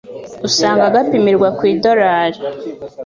Usanga 0.47 0.93
gapimirwa 0.95 1.47
ku 1.57 1.63
idolari 1.73 2.39